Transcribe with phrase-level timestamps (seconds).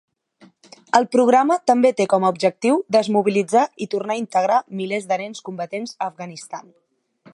[0.99, 5.45] El programa també té com a objectiu desmobilitzar i tornar a integrar milers de nens
[5.51, 6.67] combatents a Afganistan.